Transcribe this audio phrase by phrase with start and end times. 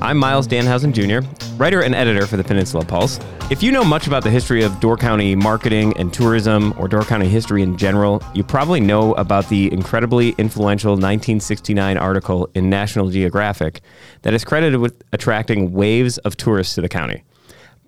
[0.00, 1.26] I'm Miles Danhausen Jr.,
[1.56, 3.18] writer and editor for the Peninsula Pulse.
[3.50, 7.04] If you know much about the history of Door County marketing and tourism, or Door
[7.04, 13.10] County history in general, you probably know about the incredibly influential 1969 article in National
[13.10, 13.80] Geographic
[14.22, 17.24] that is credited with attracting waves of tourists to the county.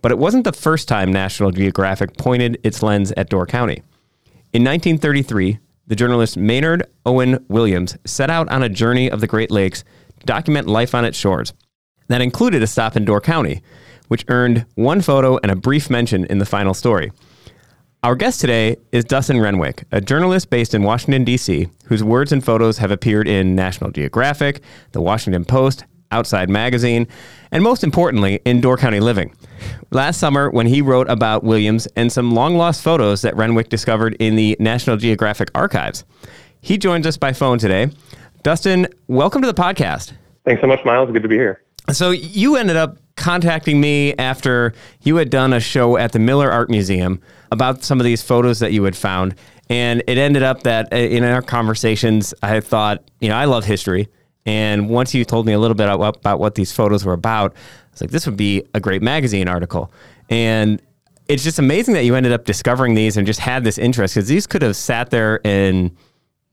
[0.00, 3.82] But it wasn't the first time National Geographic pointed its lens at Door County.
[4.52, 9.50] In 1933, the journalist Maynard Owen Williams set out on a journey of the Great
[9.50, 9.84] Lakes
[10.20, 11.52] to document life on its shores.
[12.08, 13.62] That included a stop in Door County,
[14.08, 17.12] which earned one photo and a brief mention in the final story.
[18.02, 22.42] Our guest today is Dustin Renwick, a journalist based in Washington, D.C., whose words and
[22.42, 27.06] photos have appeared in National Geographic, The Washington Post, Outside Magazine,
[27.50, 29.34] and most importantly, in Door County Living.
[29.90, 34.16] Last summer, when he wrote about Williams and some long lost photos that Renwick discovered
[34.18, 36.04] in the National Geographic archives,
[36.62, 37.90] he joins us by phone today.
[38.44, 40.12] Dustin, welcome to the podcast.
[40.46, 41.10] Thanks so much, Miles.
[41.10, 41.60] Good to be here.
[41.92, 44.72] So, you ended up contacting me after
[45.02, 48.60] you had done a show at the Miller Art Museum about some of these photos
[48.60, 49.34] that you had found.
[49.70, 53.64] And it ended up that uh, in our conversations, I thought, you know, I love
[53.64, 54.08] history.
[54.46, 57.90] And once you told me a little bit about what these photos were about, I
[57.92, 59.92] was like, this would be a great magazine article.
[60.30, 60.80] And
[61.28, 64.28] it's just amazing that you ended up discovering these and just had this interest because
[64.28, 65.94] these could have sat there and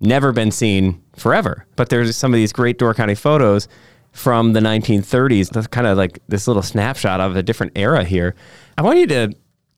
[0.01, 1.65] never been seen forever.
[1.77, 3.69] But there's some of these great Door County photos
[4.15, 5.49] from the 1930s.
[5.49, 8.33] That's kind of like this little snapshot of a different era here.
[8.77, 9.33] I want you to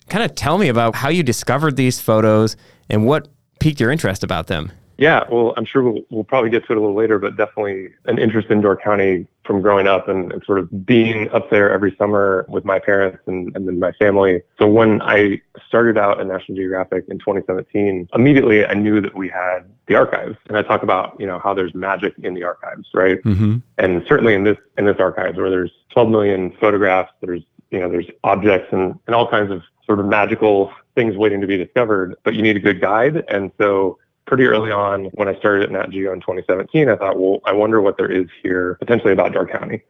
[0.09, 2.55] kind of tell me about how you discovered these photos
[2.87, 3.27] and what
[3.59, 4.71] piqued your interest about them.
[4.99, 7.89] Yeah, well, I'm sure we'll, we'll probably get to it a little later, but definitely
[8.05, 11.71] an interest in Door County from growing up and, and sort of being up there
[11.71, 14.41] every summer with my parents and, and then my family.
[14.59, 19.29] So when I started out at National Geographic in 2017, immediately I knew that we
[19.29, 20.37] had the archives.
[20.47, 23.23] And I talk about, you know, how there's magic in the archives, right?
[23.23, 23.57] Mm-hmm.
[23.77, 27.41] And certainly in this in this archives where there's 12 million photographs, there's
[27.71, 31.47] you know, there's objects and, and all kinds of sort of magical things waiting to
[31.47, 33.23] be discovered, but you need a good guide.
[33.27, 37.17] And so pretty early on when I started at Nat Geo in 2017, I thought,
[37.17, 39.81] well, I wonder what there is here potentially about Door County.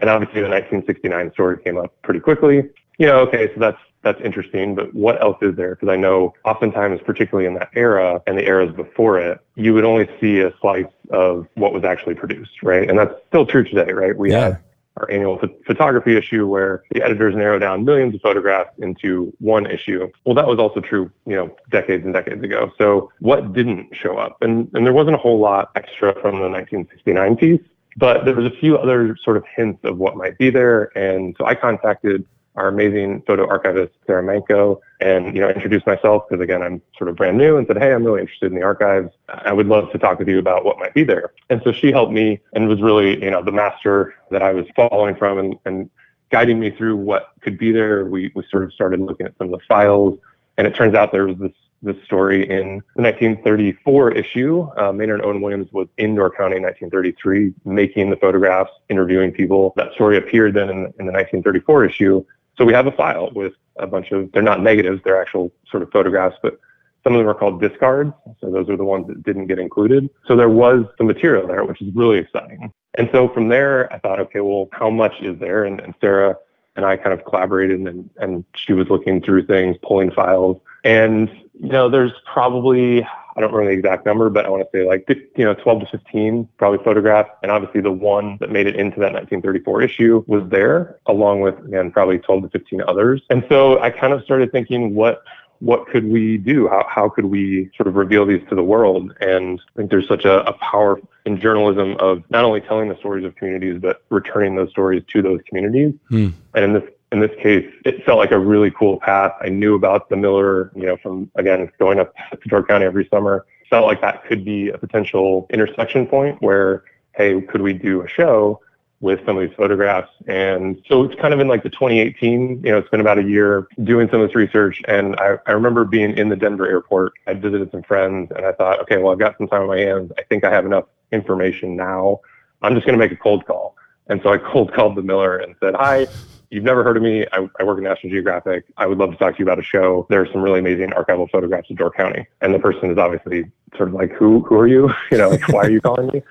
[0.00, 2.68] And obviously the 1969 story came up pretty quickly.
[2.98, 5.74] You know, okay, so that's that's interesting, but what else is there?
[5.74, 9.84] Because I know oftentimes, particularly in that era and the eras before it, you would
[9.84, 12.88] only see a slice of what was actually produced, right?
[12.88, 14.14] And that's still true today, right?
[14.14, 14.40] We yeah.
[14.40, 14.60] have
[14.96, 19.66] our annual ph- photography issue where the editors narrow down millions of photographs into one
[19.66, 20.08] issue.
[20.24, 22.72] Well, that was also true, you know, decades and decades ago.
[22.78, 24.36] So what didn't show up?
[24.40, 27.60] And, and there wasn't a whole lot extra from the 1969 piece,
[27.96, 30.96] but there was a few other sort of hints of what might be there.
[30.96, 32.24] And so I contacted
[32.56, 37.10] our amazing photo archivist, Sara Manco, and, you know, introduced myself because again, I'm sort
[37.10, 39.10] of brand new and said, Hey, I'm really interested in the archives.
[39.28, 41.32] I would love to talk with you about what might be there.
[41.50, 44.66] And so she helped me and was really, you know, the master that I was
[44.76, 45.90] following from and, and
[46.30, 48.06] guiding me through what could be there.
[48.06, 50.18] We, we sort of started looking at some of the files
[50.56, 51.52] and it turns out there was this
[51.84, 54.66] this story in the 1934 issue.
[54.76, 59.74] Uh, Maynard Owen Williams was in Door County in 1933, making the photographs, interviewing people.
[59.76, 62.24] That story appeared then in, in the 1934 issue.
[62.56, 65.82] So we have a file with a bunch of, they're not negatives, they're actual sort
[65.82, 66.58] of photographs, but
[67.02, 68.12] some of them are called discards.
[68.40, 70.08] So those are the ones that didn't get included.
[70.26, 72.72] So there was some material there, which is really exciting.
[72.94, 75.64] And so from there, I thought, okay, well, how much is there?
[75.64, 76.36] And, and Sarah
[76.76, 80.60] and I kind of collaborated and, and she was looking through things, pulling files.
[80.82, 81.28] And,
[81.60, 84.86] you know, there's probably I don't remember the exact number, but I want to say
[84.86, 87.30] like, you know, 12 to 15 probably photographs.
[87.42, 91.58] And obviously the one that made it into that 1934 issue was there along with,
[91.64, 93.22] again, probably 12 to 15 others.
[93.30, 95.22] And so I kind of started thinking what,
[95.60, 96.68] what could we do?
[96.68, 99.14] How, how could we sort of reveal these to the world?
[99.20, 102.96] And I think there's such a, a power in journalism of not only telling the
[102.96, 105.94] stories of communities, but returning those stories to those communities.
[106.10, 106.34] Mm.
[106.54, 109.32] And in this in this case, it felt like a really cool path.
[109.40, 112.12] I knew about the Miller, you know, from again going up
[112.42, 113.46] to Door County every summer.
[113.70, 116.82] Felt like that could be a potential intersection point where,
[117.12, 118.60] hey, could we do a show
[118.98, 120.10] with some of these photographs?
[120.26, 123.22] And so it's kind of in like the 2018, you know, it's been about a
[123.22, 124.82] year doing some of this research.
[124.88, 127.12] And I, I remember being in the Denver airport.
[127.28, 129.78] I visited some friends and I thought, okay, well, I've got some time on my
[129.78, 130.10] hands.
[130.18, 132.20] I think I have enough information now.
[132.60, 133.76] I'm just going to make a cold call.
[134.08, 136.08] And so I cold called the Miller and said, hi,
[136.54, 137.26] you've never heard of me.
[137.32, 138.64] I, I work at National Geographic.
[138.76, 140.06] I would love to talk to you about a show.
[140.08, 142.26] There are some really amazing archival photographs of Door County.
[142.40, 144.90] And the person is obviously sort of like, who, who are you?
[145.10, 146.22] you know, like, why are you calling me?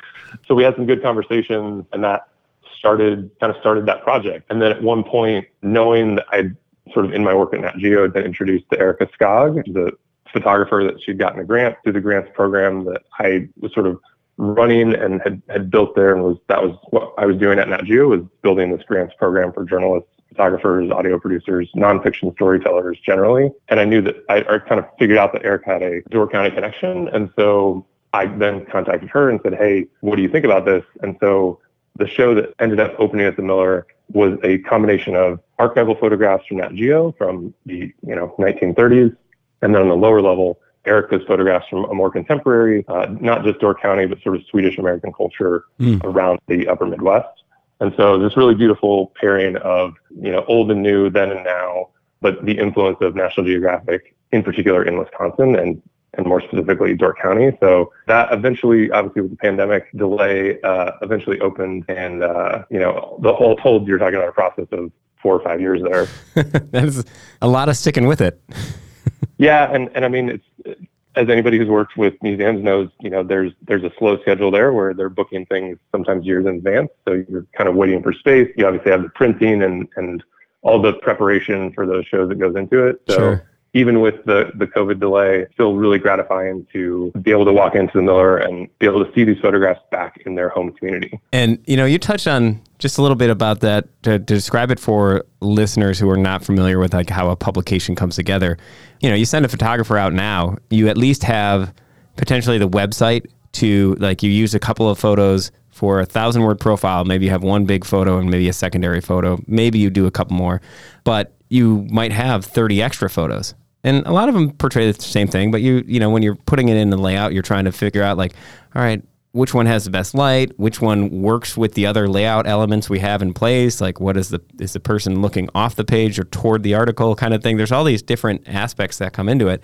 [0.48, 2.30] So we had some good conversations and that
[2.78, 4.50] started, kind of started that project.
[4.50, 6.56] And then at one point, knowing that I'd
[6.94, 9.92] sort of in my work at Nat Geo had been introduced to Erika Skogg, the
[10.32, 14.00] photographer that she'd gotten a grant through the grants program that I was sort of
[14.38, 17.70] running and had, had built there and was that was what I was doing at
[17.70, 23.52] Nat Geo was building this grants program for journalists, photographers, audio producers, nonfiction storytellers generally.
[23.70, 26.30] And I knew that I, I kind of figured out that Eric had a Door
[26.30, 27.08] County connection.
[27.10, 30.84] And so I then contacted her and said, Hey, what do you think about this?
[31.02, 31.60] And so
[31.96, 36.46] the show that ended up opening at the Miller was a combination of archival photographs
[36.48, 39.16] from Nat Geo from the you know 1930s,
[39.62, 43.60] and then on the lower level, Erika's photographs from a more contemporary, uh, not just
[43.60, 46.04] Door County, but sort of Swedish American culture mm.
[46.04, 47.43] around the Upper Midwest.
[47.84, 51.90] And so this really beautiful pairing of you know old and new, then and now,
[52.22, 55.82] but the influence of National Geographic, in particular in Wisconsin, and
[56.14, 57.58] and more specifically Door County.
[57.60, 61.84] So that eventually, obviously with the pandemic delay, uh, eventually opened.
[61.90, 64.92] And, uh, you know, the whole told you're talking about a process of
[65.22, 66.08] four or five years there.
[66.72, 67.04] that is
[67.42, 68.42] a lot of sticking with it.
[69.38, 69.74] yeah.
[69.74, 70.80] And, and I mean, it's,
[71.16, 74.74] as anybody who's worked with museums knows, you know, there's, there's a slow schedule there
[74.74, 76.90] where they're booking things sometimes years in advance.
[77.06, 78.52] So you're kind of waiting for space.
[78.58, 80.24] You obviously have the printing and, and
[80.62, 83.02] all the preparation for those shows that goes into it.
[83.08, 87.52] So, sure even with the, the COVID delay, still really gratifying to be able to
[87.54, 90.72] walk into the Miller and be able to see these photographs back in their home
[90.74, 91.20] community.
[91.32, 94.70] And, you know, you touched on just a little bit about that to, to describe
[94.70, 98.58] it for listeners who are not familiar with like how a publication comes together.
[99.02, 101.74] You know, you send a photographer out now, you at least have
[102.16, 106.60] potentially the website to like you use a couple of photos for a thousand word
[106.60, 107.06] profile.
[107.06, 109.40] Maybe you have one big photo and maybe a secondary photo.
[109.48, 110.62] Maybe you do a couple more,
[111.04, 115.28] but you might have 30 extra photos and a lot of them portray the same
[115.28, 117.72] thing but you you know when you're putting it in the layout you're trying to
[117.72, 118.34] figure out like
[118.76, 119.04] all right
[119.34, 120.52] which one has the best light?
[120.60, 123.82] Which one works with the other layout elements we have in place?
[123.82, 127.16] Like what is the is the person looking off the page or toward the article
[127.16, 127.58] kind of thing?
[127.58, 129.64] There's all these different aspects that come into it.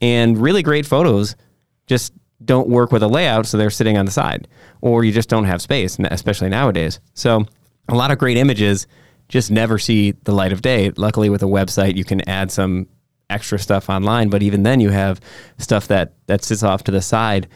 [0.00, 1.34] And really great photos
[1.88, 2.12] just
[2.44, 4.46] don't work with a layout so they're sitting on the side
[4.80, 7.00] or you just don't have space especially nowadays.
[7.14, 7.44] So
[7.88, 8.86] a lot of great images
[9.28, 10.92] just never see the light of day.
[10.96, 12.86] Luckily with a website you can add some
[13.30, 15.20] extra stuff online, but even then you have
[15.58, 17.48] stuff that that sits off to the side.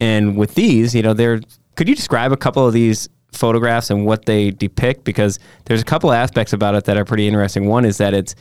[0.00, 1.40] And with these, you know, there
[1.76, 5.84] could you describe a couple of these photographs and what they depict because there's a
[5.84, 7.68] couple aspects about it that are pretty interesting.
[7.68, 8.34] One is that it's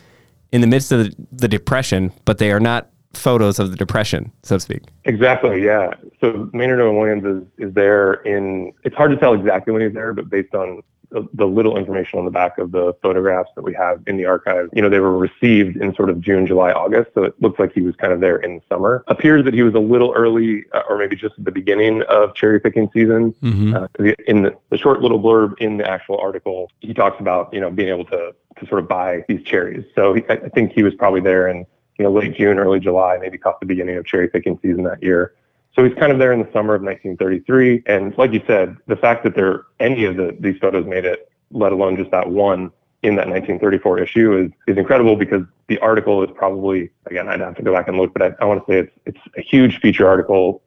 [0.52, 4.32] in the midst of the, the depression, but they are not photos of the depression,
[4.44, 4.82] so to speak.
[5.06, 5.92] Exactly, yeah.
[6.22, 9.94] So Maynard Owen Williams is, is there in, it's hard to tell exactly when he's
[9.94, 13.74] there, but based on the, little information on the back of the photographs that we
[13.74, 17.12] have in the archive, you know, they were received in sort of June, July, August.
[17.14, 19.04] So it looks like he was kind of there in the summer.
[19.08, 22.36] Appears that he was a little early, uh, or maybe just at the beginning of
[22.36, 23.34] cherry picking season.
[23.42, 23.76] Mm-hmm.
[23.76, 27.60] Uh, in the, the short little blurb in the actual article, he talks about, you
[27.60, 29.86] know, being able to, to sort of buy these cherries.
[29.96, 31.66] So he, I think he was probably there in,
[31.98, 35.02] you know, late June, early July, maybe caught the beginning of cherry picking season that
[35.04, 35.34] year.
[35.76, 37.84] So he's kind of there in the summer of 1933.
[37.86, 41.32] And like you said, the fact that there any of the, these photos made it,
[41.52, 42.72] let alone just that one
[43.02, 47.56] in that 1934 issue is, is incredible because the article is probably, again, I'd have
[47.56, 49.80] to go back and look, but I, I want to say it's, it's a huge
[49.80, 50.62] feature article,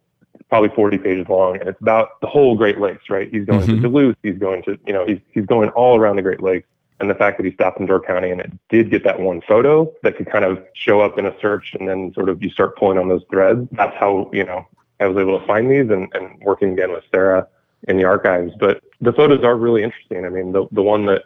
[0.49, 3.29] probably 40 pages long, and it's about the whole Great Lakes, right?
[3.31, 3.75] He's going mm-hmm.
[3.75, 6.67] to Duluth, he's going to, you know, he's, he's going all around the Great Lakes.
[7.01, 9.41] And the fact that he stopped in Door County and it did get that one
[9.41, 12.49] photo that could kind of show up in a search and then sort of you
[12.49, 13.67] start pulling on those threads.
[13.73, 14.65] That's how, you know,
[15.03, 17.49] I was able to find these and, and working again with Sarah
[17.89, 18.53] in the archives.
[18.59, 20.25] But the photos are really interesting.
[20.25, 21.25] I mean, the, the one that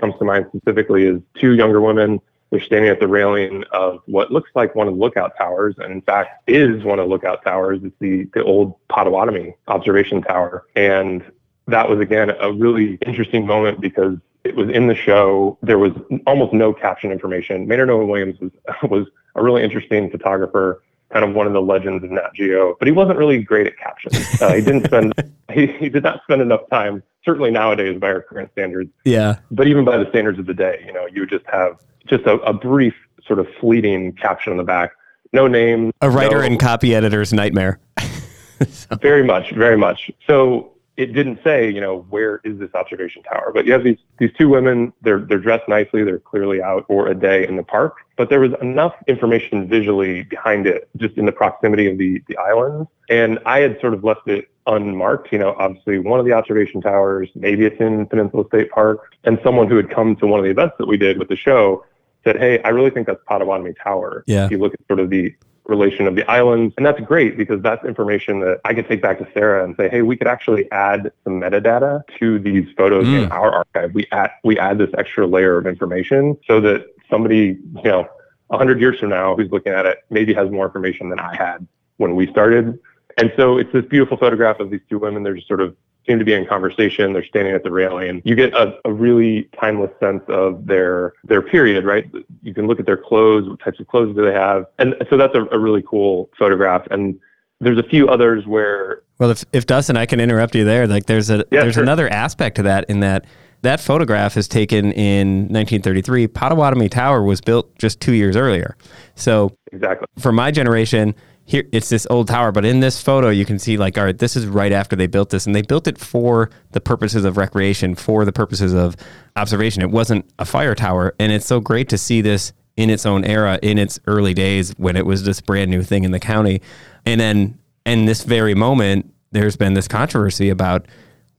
[0.00, 2.20] comes to mind specifically is two younger women.
[2.50, 5.92] They're standing at the railing of what looks like one of the lookout towers, and
[5.92, 7.80] in fact is one of the lookout towers.
[7.82, 10.64] It's the, the old Potawatomi observation tower.
[10.74, 11.22] And
[11.66, 15.58] that was, again, a really interesting moment because it was in the show.
[15.62, 15.92] There was
[16.26, 17.66] almost no caption information.
[17.68, 18.52] Maynard Owen Williams was,
[18.90, 20.82] was a really interesting photographer
[21.12, 23.78] kind of one of the legends of Nat Geo, but he wasn't really great at
[23.78, 24.42] captions.
[24.42, 25.12] Uh, he didn't spend
[25.52, 28.90] he, he did not spend enough time, certainly nowadays by our current standards.
[29.04, 29.38] Yeah.
[29.50, 32.24] But even by the standards of the day, you know, you would just have just
[32.24, 32.94] a, a brief
[33.26, 34.92] sort of fleeting caption on the back,
[35.32, 35.90] no name.
[36.00, 37.80] A writer no, and copy editor's nightmare.
[38.68, 38.96] so.
[39.00, 40.10] Very much, very much.
[40.26, 43.52] So it didn't say, you know, where is this observation tower?
[43.54, 44.92] But you have these these two women.
[45.00, 46.02] They're they're dressed nicely.
[46.02, 47.98] They're clearly out for a day in the park.
[48.16, 52.36] But there was enough information visually behind it, just in the proximity of the the
[52.36, 52.90] islands.
[53.08, 55.32] And I had sort of left it unmarked.
[55.32, 59.38] You know, obviously one of the observation towers, maybe it's in Peninsula State Park, and
[59.44, 61.84] someone who had come to one of the events that we did with the show
[62.24, 64.46] said, "Hey, I really think that's Potawatomi Tower." Yeah.
[64.46, 65.32] If you look at sort of the
[65.68, 66.74] relation of the islands.
[66.76, 69.88] And that's great because that's information that I could take back to Sarah and say,
[69.88, 73.24] hey, we could actually add some metadata to these photos mm.
[73.24, 73.94] in our archive.
[73.94, 78.08] We add we add this extra layer of information so that somebody, you know,
[78.50, 81.36] a hundred years from now who's looking at it maybe has more information than I
[81.36, 81.66] had
[81.98, 82.78] when we started.
[83.18, 85.22] And so it's this beautiful photograph of these two women.
[85.22, 85.76] They're just sort of
[86.08, 87.12] seem to be in conversation.
[87.12, 88.22] They're standing at the railing.
[88.24, 92.10] You get a, a really timeless sense of their their period, right?
[92.42, 93.48] You can look at their clothes.
[93.48, 94.64] What types of clothes do they have?
[94.78, 96.86] And so that's a, a really cool photograph.
[96.90, 97.18] And
[97.60, 99.02] there's a few others where.
[99.18, 100.86] Well, if if Dustin, I can interrupt you there.
[100.86, 101.82] Like, there's a yeah, there's sure.
[101.82, 103.26] another aspect to that in that
[103.62, 106.28] that photograph is taken in 1933.
[106.28, 108.76] Potawatomi Tower was built just two years earlier.
[109.16, 111.14] So exactly for my generation,
[111.48, 114.18] here it's this old tower, but in this photo you can see like, all right,
[114.18, 117.38] this is right after they built this, and they built it for the purposes of
[117.38, 118.96] recreation, for the purposes of
[119.34, 119.82] observation.
[119.82, 123.24] It wasn't a fire tower, and it's so great to see this in its own
[123.24, 126.60] era, in its early days when it was this brand new thing in the county,
[127.06, 130.84] and then in this very moment, there's been this controversy about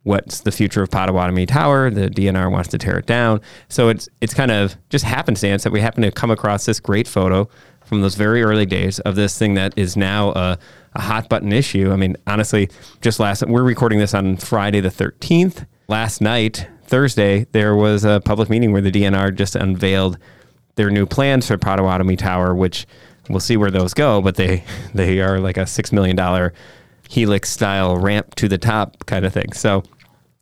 [0.04, 1.90] what's the future of Potawatomi Tower.
[1.90, 3.42] The DNR wants to tear it down.
[3.68, 7.08] So it's it's kind of just happenstance that we happen to come across this great
[7.08, 7.50] photo
[7.86, 10.58] from those very early days of this thing that is now a,
[10.94, 11.92] a hot button issue.
[11.92, 12.70] I mean, honestly,
[13.02, 15.66] just last we're recording this on Friday the 13th.
[15.88, 20.20] Last night, Thursday, there was a public meeting where the DNR just unveiled
[20.76, 22.86] their new plans for Potawatomi Tower, which
[23.28, 24.64] we'll see where those go, but they
[24.94, 26.54] they are like a six million dollar
[27.10, 29.52] helix style ramp to the top kind of thing.
[29.52, 29.84] So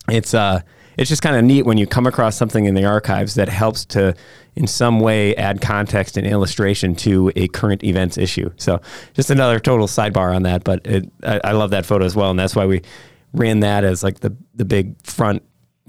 [0.09, 0.61] it's uh
[0.97, 3.85] it's just kind of neat when you come across something in the archives that helps
[3.85, 4.13] to
[4.55, 8.51] in some way add context and illustration to a current events issue.
[8.57, 8.81] So
[9.13, 12.31] just another total sidebar on that, but it, I, I love that photo as well,
[12.31, 12.81] and that's why we
[13.33, 15.43] ran that as like the the big front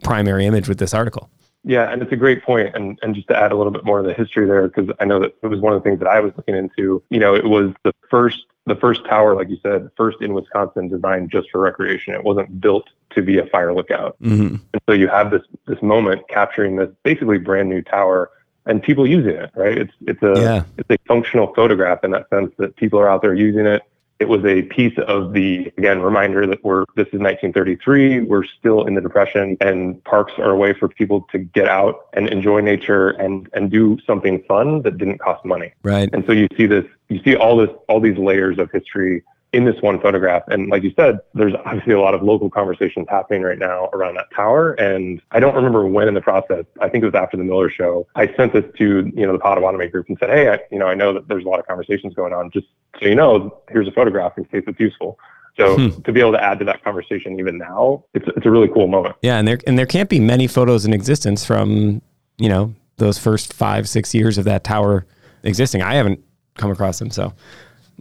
[0.04, 1.30] primary image with this article.
[1.64, 2.74] Yeah, and it's a great point.
[2.76, 5.04] And and just to add a little bit more of the history there, because I
[5.06, 7.02] know that it was one of the things that I was looking into.
[7.10, 10.88] You know, it was the first the first tower, like you said, first in Wisconsin,
[10.88, 12.14] designed just for recreation.
[12.14, 14.16] It wasn't built to be a fire lookout.
[14.22, 14.56] Mm-hmm.
[14.72, 18.30] And so you have this this moment capturing this basically brand new tower
[18.66, 19.78] and people using it, right?
[19.78, 20.62] It's it's a yeah.
[20.76, 23.82] it's a functional photograph in that sense that people are out there using it.
[24.20, 28.22] It was a piece of the again reminder that we're this is 1933.
[28.22, 32.08] We're still in the depression, and parks are a way for people to get out
[32.14, 35.72] and enjoy nature and and do something fun that didn't cost money.
[35.82, 36.08] Right.
[36.12, 39.22] And so you see this, you see all this, all these layers of history
[39.52, 40.42] in this one photograph.
[40.48, 44.16] And like you said, there's obviously a lot of local conversations happening right now around
[44.16, 44.74] that tower.
[44.74, 47.70] And I don't remember when in the process, I think it was after the Miller
[47.70, 50.78] show, I sent this to, you know, the Potawatomi group and said, Hey, I, you
[50.78, 52.50] know, I know that there's a lot of conversations going on.
[52.50, 52.66] Just
[53.00, 55.18] so you know, here's a photograph in case it's useful.
[55.56, 56.00] So hmm.
[56.02, 58.86] to be able to add to that conversation even now, it's, it's a really cool
[58.86, 59.16] moment.
[59.22, 59.38] Yeah.
[59.38, 62.02] And there, and there can't be many photos in existence from,
[62.36, 65.06] you know, those first five, six years of that tower
[65.42, 65.82] existing.
[65.82, 66.22] I haven't
[66.56, 67.10] come across them.
[67.10, 67.32] So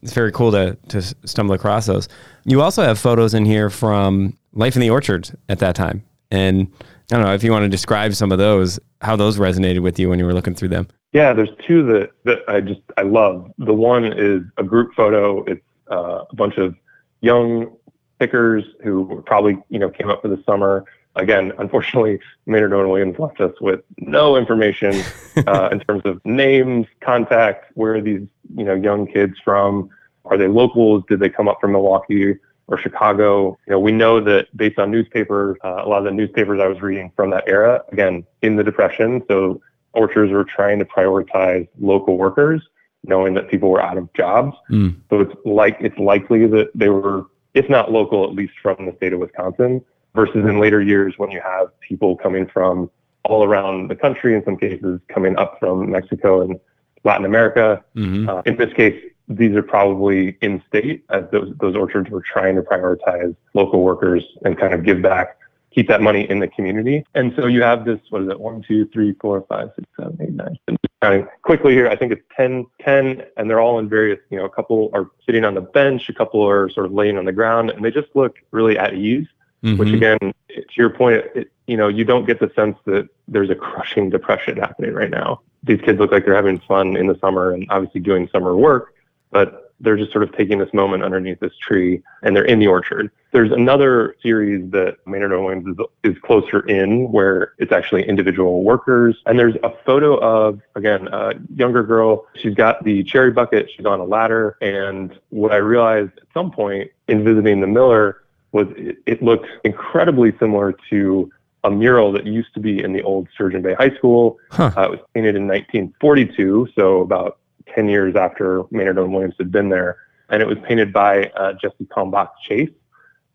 [0.02, 2.08] it's very cool to to stumble across those.
[2.46, 6.72] You also have photos in here from Life in the Orchard at that time, and
[7.12, 9.98] I don't know if you want to describe some of those, how those resonated with
[9.98, 10.88] you when you were looking through them.
[11.14, 13.52] Yeah, there's two that that I just I love.
[13.58, 15.44] The one is a group photo.
[15.46, 16.76] It's uh, a bunch of
[17.22, 17.76] young
[18.20, 20.86] pickers who probably you know came up for the summer.
[21.18, 25.04] Again, unfortunately, Maynard Owen Williams left us with no information
[25.48, 29.90] uh, in terms of names, contact, where are these you know young kids from?
[30.26, 31.04] Are they locals?
[31.10, 32.36] Did they come up from Milwaukee
[32.68, 33.58] or Chicago?
[33.66, 36.68] You know, we know that based on newspapers, uh, a lot of the newspapers I
[36.68, 39.62] was reading from that era, again in the Depression, so
[39.94, 42.62] orchards were trying to prioritize local workers,
[43.04, 44.56] knowing that people were out of jobs.
[44.70, 44.98] Mm.
[45.10, 48.96] So it's like it's likely that they were, if not local, at least from the
[48.98, 49.84] state of Wisconsin.
[50.18, 52.90] Versus in later years when you have people coming from
[53.24, 56.60] all around the country, in some cases coming up from Mexico and
[57.04, 57.84] Latin America.
[57.96, 58.28] Mm-hmm.
[58.28, 62.56] Uh, in this case, these are probably in state as those, those orchards were trying
[62.56, 65.38] to prioritize local workers and kind of give back,
[65.72, 67.06] keep that money in the community.
[67.14, 70.18] And so you have this, what is it, one, two, three, four, five, six, seven,
[70.20, 70.58] eight, nine.
[70.68, 74.38] And counting quickly here, I think it's 10, 10, and they're all in various, you
[74.38, 77.26] know, a couple are sitting on the bench, a couple are sort of laying on
[77.26, 79.28] the ground, and they just look really at ease,
[79.68, 79.78] mm-hmm.
[79.78, 83.50] which again, to your point, it, you know, you don't get the sense that there's
[83.50, 87.18] a crushing depression happening right now these kids look like they're having fun in the
[87.20, 88.96] summer and obviously doing summer work,
[89.32, 92.66] but they're just sort of taking this moment underneath this tree and they're in the
[92.66, 93.12] orchard.
[93.32, 99.22] There's another series that Maynard Owens is, is closer in where it's actually individual workers.
[99.28, 102.26] And there's a photo of, again, a younger girl.
[102.36, 103.70] She's got the cherry bucket.
[103.70, 104.58] She's on a ladder.
[104.62, 109.48] And what I realized at some point in visiting the Miller was it, it looked
[109.64, 111.32] incredibly similar to
[111.64, 114.38] a mural that used to be in the old Sturgeon Bay High School.
[114.52, 114.72] Huh.
[114.76, 117.40] Uh, it was painted in 1942, so about
[117.74, 119.98] 10 years after Maynard Owen Williams had been there.
[120.30, 122.70] And it was painted by uh, Jessie Kalmbach Chase.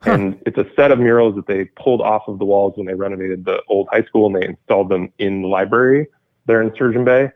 [0.02, 0.12] Huh.
[0.12, 2.94] And it's a set of murals that they pulled off of the walls when they
[2.94, 6.06] renovated the old high school and they installed them in the library
[6.46, 7.30] there in Sturgeon Bay.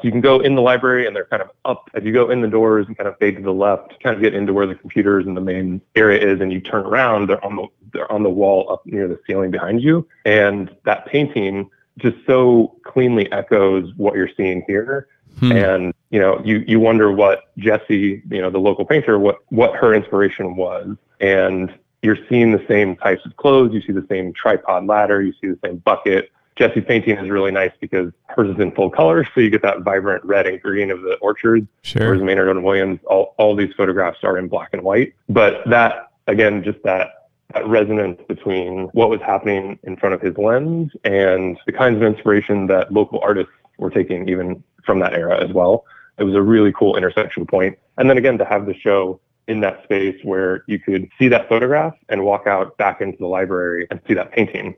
[0.00, 2.30] So you can go in the library and they're kind of up as you go
[2.30, 4.66] in the doors and kind of fade to the left, kind of get into where
[4.66, 8.10] the computers and the main area is, and you turn around, they're on the they're
[8.10, 10.06] on the wall up near the ceiling behind you.
[10.24, 15.08] And that painting just so cleanly echoes what you're seeing here.
[15.40, 15.52] Hmm.
[15.52, 19.76] And you know, you you wonder what Jessie, you know, the local painter, what what
[19.76, 20.96] her inspiration was.
[21.20, 25.32] And you're seeing the same types of clothes, you see the same tripod ladder, you
[25.40, 26.30] see the same bucket.
[26.60, 29.80] Jessie's painting is really nice because hers is in full color, so you get that
[29.80, 31.66] vibrant red and green of the orchards.
[31.82, 32.08] Sure.
[32.08, 35.14] Whereas Maynard Owen Williams, all, all these photographs are in black and white.
[35.30, 40.36] But that, again, just that, that resonance between what was happening in front of his
[40.36, 45.42] lens and the kinds of inspiration that local artists were taking even from that era
[45.42, 45.86] as well.
[46.18, 47.78] It was a really cool intersection point.
[47.96, 51.48] And then again, to have the show in that space where you could see that
[51.48, 54.76] photograph and walk out back into the library and see that painting.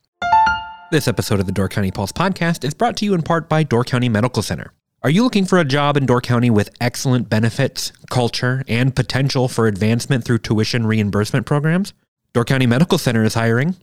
[0.93, 3.63] This episode of the Door County Pulse podcast is brought to you in part by
[3.63, 4.75] Door County Medical Center.
[5.03, 9.49] Are you looking for a job in Door County with excellent benefits, culture, and potential
[9.49, 11.95] for advancement through tuition reimbursement programs?
[12.35, 13.75] Door County Medical Center is hiring.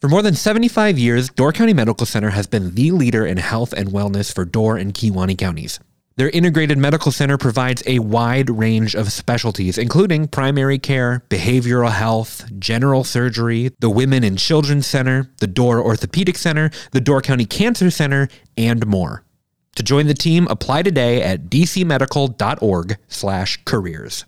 [0.00, 3.74] For more than 75 years, Door County Medical Center has been the leader in health
[3.74, 5.80] and wellness for Door and Kewaunee counties.
[6.16, 12.48] Their integrated medical center provides a wide range of specialties, including primary care, behavioral health,
[12.60, 17.90] general surgery, the Women and Children's Center, the Door Orthopedic Center, the Door County Cancer
[17.90, 19.24] Center, and more.
[19.74, 24.24] To join the team, apply today at dcmedical.org/careers.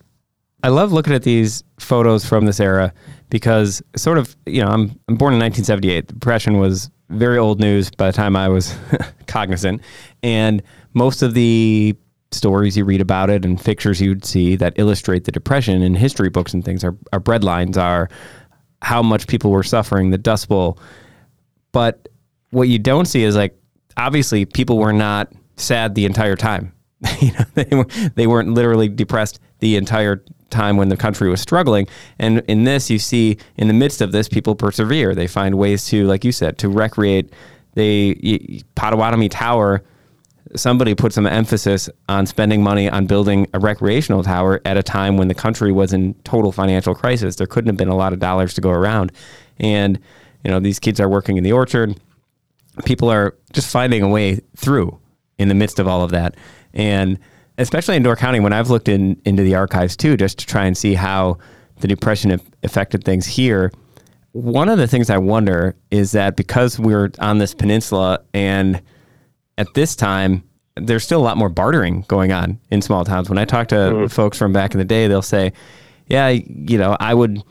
[0.65, 2.93] I love looking at these photos from this era
[3.31, 6.09] because sort of, you know, I'm, I'm born in 1978.
[6.09, 8.75] The Depression was very old news by the time I was
[9.29, 9.83] cognizant.
[10.25, 10.65] And
[10.97, 11.95] most of the
[12.33, 16.31] stories you read about it and pictures you'd see that illustrate the Depression in history
[16.31, 18.09] books and things are, breadlines are
[18.83, 20.79] how much people were suffering, the Dust Bowl.
[21.73, 22.09] But
[22.51, 23.57] what you don't see is like,
[23.97, 26.73] obviously, people were not sad the entire time.
[27.21, 31.41] you know, they, were, they weren't literally depressed the entire time when the country was
[31.41, 31.87] struggling.
[32.19, 35.15] And in this, you see in the midst of this, people persevere.
[35.15, 37.33] They find ways to, like you said, to recreate.
[37.75, 39.83] They y- Potawatomi Tower.
[40.57, 45.17] Somebody put some emphasis on spending money on building a recreational tower at a time
[45.19, 47.37] when the country was in total financial crisis.
[47.37, 49.13] There couldn't have been a lot of dollars to go around,
[49.61, 49.99] and
[50.45, 52.01] you know these kids are working in the orchard.
[52.85, 54.99] People are just finding a way through
[55.39, 56.37] in the midst of all of that,
[56.73, 57.19] and
[57.59, 60.65] especially in Door County, when I've looked in into the archives too, just to try
[60.65, 61.39] and see how
[61.81, 63.73] the depression affected things here.
[64.33, 68.81] One of the things I wonder is that because we're on this peninsula, and
[69.59, 70.43] at this time,
[70.77, 73.29] there's still a lot more bartering going on in small towns.
[73.29, 74.07] When I talk to mm-hmm.
[74.09, 75.53] folks from back in the day, they'll say,
[76.07, 77.43] "Yeah, you know, I would."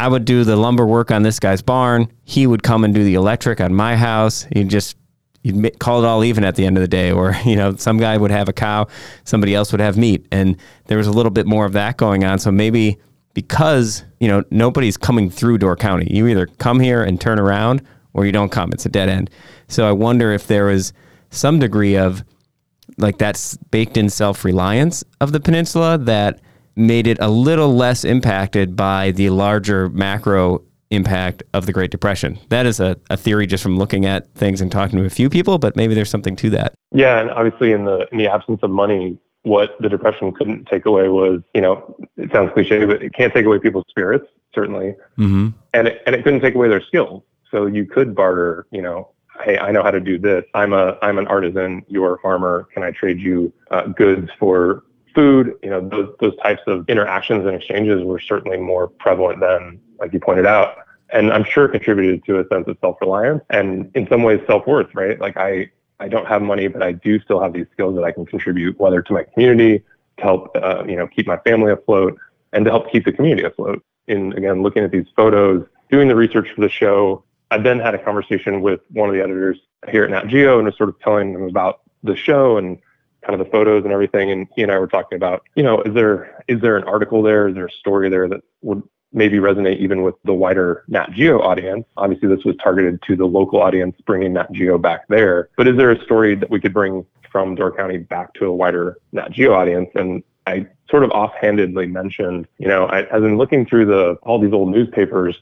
[0.00, 2.06] I would do the lumber work on this guy's barn.
[2.22, 4.46] He would come and do the electric on my house.
[4.52, 4.96] He'd just
[5.42, 7.98] you'd call it all even at the end of the day or you know some
[7.98, 8.86] guy would have a cow
[9.24, 12.24] somebody else would have meat and there was a little bit more of that going
[12.24, 12.98] on so maybe
[13.34, 17.82] because you know nobody's coming through door county you either come here and turn around
[18.14, 19.30] or you don't come it's a dead end
[19.68, 20.92] so i wonder if there was
[21.30, 22.24] some degree of
[22.96, 26.40] like that's baked in self-reliance of the peninsula that
[26.74, 32.38] made it a little less impacted by the larger macro impact of the Great Depression.
[32.48, 35.28] That is a, a theory just from looking at things and talking to a few
[35.28, 36.72] people, but maybe there's something to that.
[36.92, 40.86] Yeah, and obviously in the in the absence of money, what the depression couldn't take
[40.86, 44.94] away was, you know, it sounds cliche, but it can't take away people's spirits, certainly,
[45.18, 45.48] Mm-hmm.
[45.74, 47.22] and it, and it couldn't take away their skills.
[47.50, 49.10] So you could barter, you know,
[49.44, 50.44] hey, I know how to do this.
[50.54, 51.84] I'm a I'm an artisan.
[51.88, 52.68] You're a farmer.
[52.72, 55.54] Can I trade you uh, goods for food?
[55.62, 60.12] You know, those those types of interactions and exchanges were certainly more prevalent then, like
[60.12, 60.76] you pointed out.
[61.10, 65.18] And I'm sure contributed to a sense of self-reliance and in some ways self-worth, right?
[65.18, 65.70] Like I,
[66.00, 68.78] I don't have money, but I do still have these skills that I can contribute,
[68.78, 69.78] whether to my community,
[70.18, 72.18] to help, uh, you know, keep my family afloat,
[72.52, 73.82] and to help keep the community afloat.
[74.06, 77.94] In again, looking at these photos, doing the research for the show, I then had
[77.94, 79.58] a conversation with one of the editors
[79.90, 82.78] here at Nat Geo and was sort of telling them about the show and
[83.22, 84.30] kind of the photos and everything.
[84.30, 87.22] And he and I were talking about, you know, is there is there an article
[87.22, 87.48] there?
[87.48, 88.82] Is there a story there that would
[89.12, 91.86] maybe resonate even with the wider Nat Geo audience?
[91.96, 95.48] Obviously, this was targeted to the local audience, bringing Nat Geo back there.
[95.56, 98.54] But is there a story that we could bring from Door County back to a
[98.54, 99.88] wider Nat Geo audience?
[99.94, 104.38] And I sort of offhandedly mentioned, you know, I, as in looking through the all
[104.38, 105.40] these old newspapers,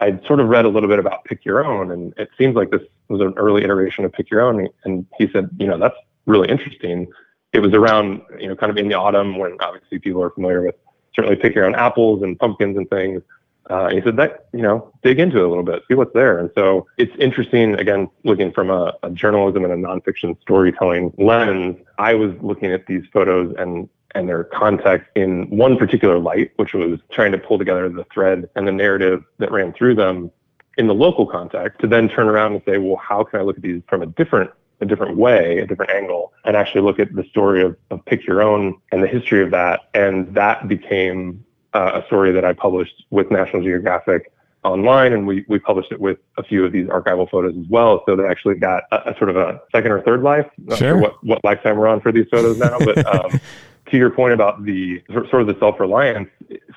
[0.00, 2.70] I'd sort of read a little bit about Pick Your Own, and it seems like
[2.70, 4.68] this was an early iteration of Pick Your Own.
[4.84, 7.08] And he said, you know, that's really interesting.
[7.52, 10.62] It was around, you know, kind of in the autumn when obviously people are familiar
[10.62, 10.76] with
[11.14, 13.22] certainly Pick Your Own apples and pumpkins and things.
[13.68, 16.38] Uh, he said that, you know, dig into it a little bit, see what's there.
[16.38, 21.76] And so it's interesting, again, looking from a, a journalism and a nonfiction storytelling lens.
[21.98, 26.72] I was looking at these photos and and their context in one particular light, which
[26.74, 30.30] was trying to pull together the thread and the narrative that ran through them
[30.76, 33.56] in the local context to then turn around and say, well, how can I look
[33.56, 37.12] at these from a different a different way, a different angle, and actually look at
[37.14, 39.88] the story of, of Pick Your Own and the history of that.
[39.92, 41.44] And that became
[41.74, 44.32] uh, a story that I published with National Geographic
[44.64, 48.02] online, and we, we published it with a few of these archival photos as well.
[48.06, 50.46] So they actually got a, a sort of a second or third life.
[50.58, 53.40] Not sure, sure what, what lifetime we're on for these photos now, but um,
[53.90, 56.28] to your point about the sort of the self-reliance,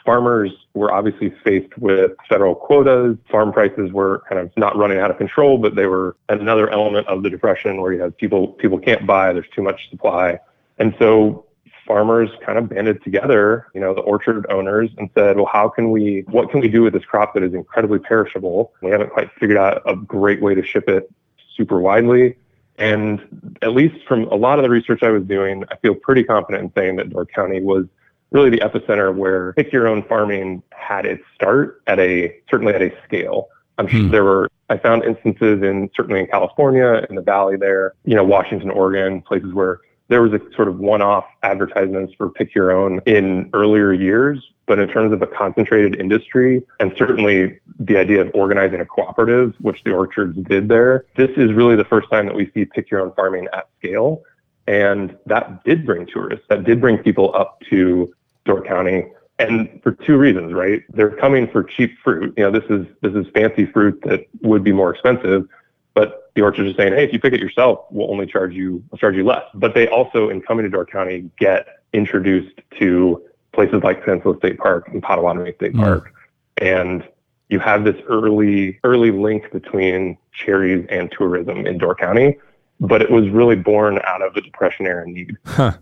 [0.05, 3.17] farmers were obviously faced with federal quotas.
[3.29, 7.07] Farm prices were kind of not running out of control, but they were another element
[7.07, 9.33] of the depression where you have people people can't buy.
[9.33, 10.39] There's too much supply,
[10.77, 11.45] and so
[11.87, 15.91] farmers kind of banded together, you know, the orchard owners and said, well, how can
[15.91, 18.71] we, what can we do with this crop that is incredibly perishable?
[18.81, 21.11] We haven't quite figured out a great way to ship it
[21.57, 22.37] super widely.
[22.81, 26.23] And at least from a lot of the research I was doing, I feel pretty
[26.23, 27.85] confident in saying that Door County was
[28.31, 32.81] really the epicenter where pick your own farming had its start at a certainly at
[32.81, 33.49] a scale.
[33.77, 34.09] I'm sure hmm.
[34.09, 38.23] there were I found instances in certainly in California, in the valley there, you know,
[38.23, 42.99] Washington, Oregon, places where there was a sort of one-off advertisements for pick your own
[43.05, 48.31] in earlier years but in terms of a concentrated industry and certainly the idea of
[48.33, 52.33] organizing a cooperative which the orchards did there this is really the first time that
[52.33, 54.23] we see pick your own farming at scale.
[54.67, 58.13] And that did bring tourists that did bring people up to
[58.45, 59.07] door county
[59.39, 60.83] and for two reasons right?
[60.93, 62.33] They're coming for cheap fruit.
[62.37, 65.49] You know this is this is fancy fruit that would be more expensive
[65.93, 68.81] but the orchards are saying, hey, if you pick it yourself, we'll only charge you
[68.89, 69.43] we'll charge you less.
[69.53, 73.21] But they also, in coming to Door County, get introduced to
[73.53, 75.83] places like Peninsula State Park and Potawatomi State mm.
[75.83, 76.13] Park,
[76.57, 77.07] and
[77.49, 82.37] you have this early early link between cherries and tourism in Door County.
[82.79, 85.37] But it was really born out of the Depression era need.
[85.45, 85.73] Huh.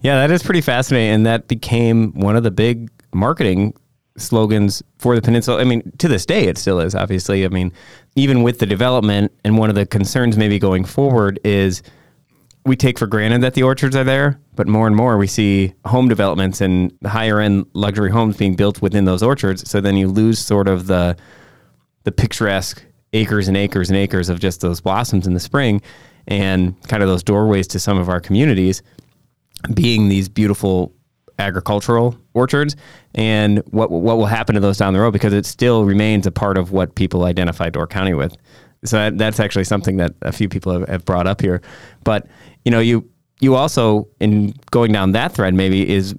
[0.00, 3.74] Yeah, that is pretty fascinating, and that became one of the big marketing
[4.16, 5.60] slogans for the peninsula.
[5.60, 7.44] I mean, to this day, it still is, obviously.
[7.44, 7.72] I mean,
[8.14, 11.82] even with the development, and one of the concerns maybe going forward is
[12.66, 15.72] we take for granted that the orchards are there, but more and more we see
[15.84, 19.68] home developments and higher end luxury homes being built within those orchards.
[19.70, 21.16] So then you lose sort of the
[22.04, 25.80] the picturesque acres and acres and acres of just those blossoms in the spring
[26.28, 28.82] and kind of those doorways to some of our communities
[29.74, 30.92] being these beautiful
[31.38, 32.76] agricultural orchards
[33.14, 36.32] and what what will happen to those down the road because it still remains a
[36.32, 38.36] part of what people identify Door County with.
[38.84, 41.60] So that, that's actually something that a few people have, have brought up here.
[42.04, 42.26] But
[42.66, 43.08] you know, you
[43.40, 46.14] you also in going down that thread maybe is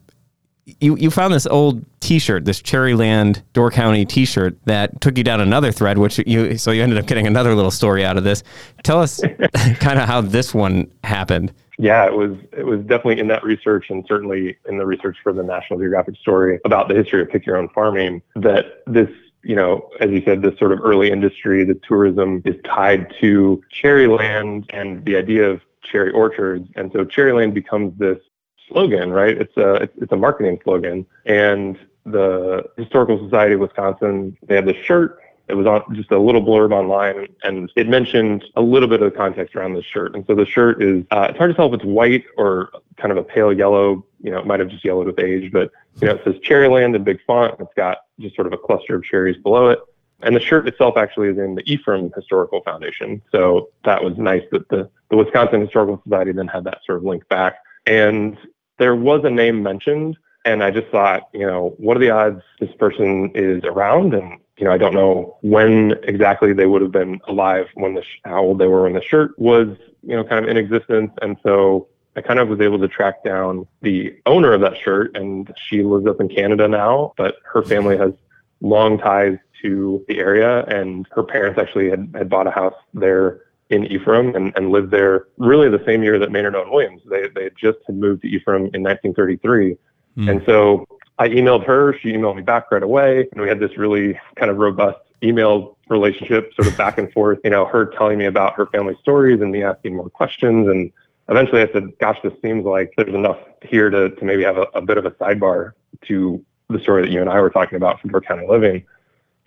[0.65, 5.41] you you found this old T-shirt, this Cherryland Door County T-shirt that took you down
[5.41, 8.41] another thread, which you so you ended up getting another little story out of this.
[8.83, 9.21] Tell us
[9.75, 13.91] kind of how this one happened yeah, it was it was definitely in that research
[13.91, 17.45] and certainly in the research for the National Geographic story about the history of pick
[17.45, 19.09] your own farming that this
[19.43, 23.61] you know, as you said, this sort of early industry, the tourism is tied to
[23.71, 26.69] Cherryland and the idea of cherry orchards.
[26.75, 28.19] And so Cherryland becomes this
[28.67, 29.37] slogan, right?
[29.37, 31.05] It's a it's a marketing slogan.
[31.25, 36.19] And the Historical Society of Wisconsin, they have this shirt it was on just a
[36.19, 40.13] little blurb online, and it mentioned a little bit of context around this shirt.
[40.13, 43.11] And so the shirt is uh, it's hard to tell if it's white or kind
[43.11, 44.05] of a pale yellow.
[44.19, 45.71] You know, it might have just yellowed with age, but
[46.01, 47.55] you know, it says Cherryland in big font.
[47.59, 49.79] It's got just sort of a cluster of cherries below it.
[50.21, 53.21] And the shirt itself actually is in the Ephraim Historical Foundation.
[53.31, 57.03] So that was nice that the, the Wisconsin Historical Society then had that sort of
[57.03, 57.57] link back.
[57.85, 58.37] And
[58.77, 60.17] there was a name mentioned.
[60.43, 64.13] And I just thought, you know, what are the odds this person is around?
[64.13, 68.01] And you know, I don't know when exactly they would have been alive when the
[68.01, 69.67] sh- how old they were when the shirt was,
[70.01, 71.11] you know, kind of in existence.
[71.21, 75.15] And so I kind of was able to track down the owner of that shirt,
[75.15, 78.13] and she lives up in Canada now, but her family has
[78.61, 83.41] long ties to the area, and her parents actually had, had bought a house there
[83.69, 87.01] in Ephraim and, and lived there really the same year that Maynard Owen Williams.
[87.09, 89.75] They they just had moved to Ephraim in 1933,
[90.17, 90.31] mm.
[90.31, 90.85] and so
[91.19, 94.51] I emailed her, she emailed me back right away, and we had this really kind
[94.51, 97.39] of robust email relationship, sort of back and forth.
[97.43, 100.67] You know, her telling me about her family stories and me asking more questions.
[100.67, 100.91] And
[101.29, 104.67] eventually I said, gosh, this seems like there's enough here to, to maybe have a,
[104.73, 105.73] a bit of a sidebar
[106.07, 108.85] to the story that you and I were talking about from Door County Living.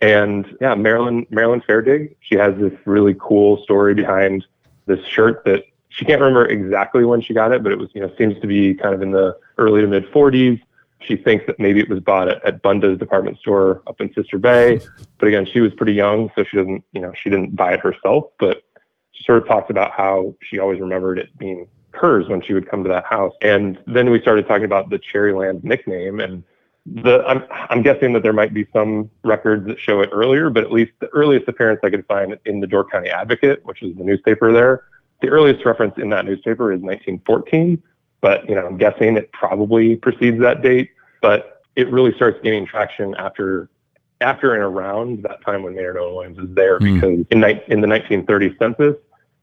[0.01, 4.45] And yeah, Marilyn Marilyn Fairdig, she has this really cool story behind
[4.87, 8.01] this shirt that she can't remember exactly when she got it, but it was you
[8.01, 10.59] know seems to be kind of in the early to mid 40s.
[10.99, 14.37] She thinks that maybe it was bought at, at Bunda's department store up in Sister
[14.37, 14.79] Bay,
[15.19, 17.79] but again, she was pretty young, so she doesn't you know she didn't buy it
[17.79, 18.63] herself, but
[19.11, 22.67] she sort of talks about how she always remembered it being hers when she would
[22.69, 23.33] come to that house.
[23.41, 26.43] And then we started talking about the Cherryland nickname and
[26.85, 30.63] the I'm I'm guessing that there might be some records that show it earlier, but
[30.63, 33.95] at least the earliest appearance I could find in the Door County Advocate, which is
[33.97, 34.85] the newspaper there,
[35.21, 37.81] the earliest reference in that newspaper is 1914.
[38.19, 40.91] But you know, I'm guessing it probably precedes that date.
[41.21, 43.69] But it really starts gaining traction after
[44.19, 46.95] after and around that time when Maynard Owen Williams is there, mm.
[46.95, 48.95] because in, in the 1930 census,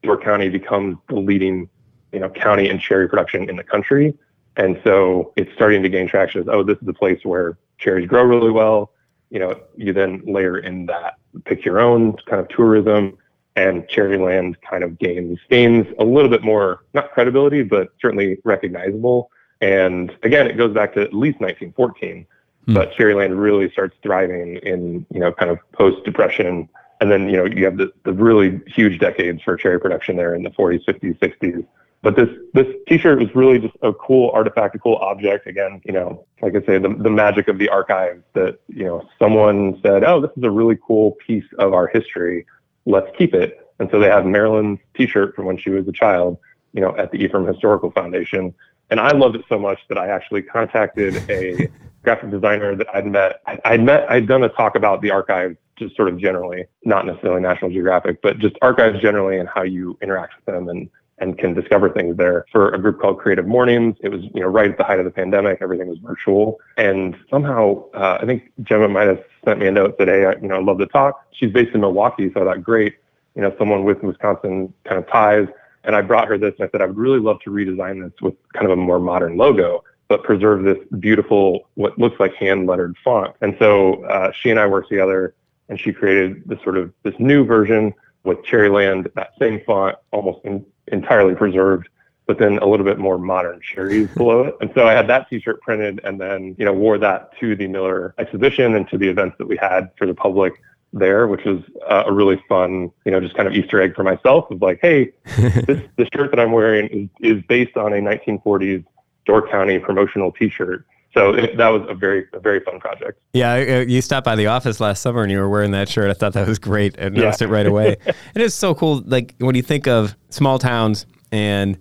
[0.03, 1.69] Door County becomes the leading
[2.13, 4.15] you know county in cherry production in the country.
[4.59, 8.09] And so it's starting to gain traction as, oh, this is a place where cherries
[8.09, 8.91] grow really well.
[9.31, 13.17] You know, you then layer in that pick your own kind of tourism
[13.59, 19.31] and Cherryland kind of gains gains a little bit more not credibility, but certainly recognizable.
[19.61, 22.27] And again, it goes back to at least 1914,
[22.69, 22.75] mm.
[22.75, 26.69] but Cherryland really starts thriving in you know kind of post depression,
[27.01, 30.35] and then you know you have the, the really huge decades for cherry production there
[30.35, 31.67] in the 40s, 50s, 60s,
[32.03, 35.47] but this this T-shirt was really just a cool artifact, a cool object.
[35.47, 38.23] Again, you know, like I say, the the magic of the archives.
[38.35, 42.47] That you know, someone said, "Oh, this is a really cool piece of our history.
[42.87, 46.39] Let's keep it." And so they have Marilyn's T-shirt from when she was a child,
[46.73, 48.55] you know, at the Ephraim Historical Foundation.
[48.91, 51.69] And I loved it so much that I actually contacted a
[52.03, 53.43] graphic designer that I'd met.
[53.65, 54.11] I'd met.
[54.11, 58.21] I'd done a talk about the archives just sort of generally, not necessarily National Geographic,
[58.23, 60.89] but just archives generally and how you interact with them and
[61.21, 63.97] and can discover things there for a group called Creative Mornings.
[64.01, 66.59] It was, you know, right at the height of the pandemic, everything was virtual.
[66.77, 70.33] And somehow, uh, I think Gemma might have sent me a note that, hey, I,
[70.33, 71.27] you know, I love to talk.
[71.33, 72.97] She's based in Milwaukee, so I thought, great,
[73.35, 75.49] you know, someone with Wisconsin kind of ties.
[75.85, 78.13] And I brought her this and I said, I would really love to redesign this
[78.21, 82.67] with kind of a more modern logo, but preserve this beautiful, what looks like hand
[82.67, 83.35] lettered font.
[83.41, 85.35] And so uh, she and I worked together
[85.69, 90.45] and she created this sort of this new version with Cherryland, that same font, almost
[90.45, 91.89] in, entirely preserved,
[92.27, 94.57] but then a little bit more modern cherries below it.
[94.61, 97.67] And so I had that T-shirt printed, and then you know wore that to the
[97.67, 100.53] Miller exhibition and to the events that we had for the public
[100.93, 104.05] there, which was uh, a really fun, you know, just kind of Easter egg for
[104.05, 107.97] myself of like, hey, this the shirt that I'm wearing is, is based on a
[107.97, 108.85] 1940s
[109.27, 110.87] Door County promotional T-shirt
[111.19, 113.21] so it, that was a very a very fun project.
[113.33, 116.11] Yeah, uh, you stopped by the office last summer and you were wearing that shirt.
[116.11, 116.97] I thought that was great.
[116.97, 117.97] and I noticed it right away.
[118.07, 119.03] it is so cool.
[119.05, 121.77] Like when you think of small towns, and